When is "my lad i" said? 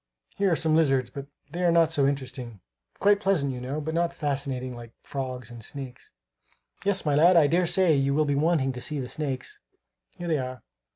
7.05-7.45